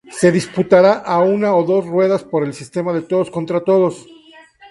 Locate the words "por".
2.23-2.43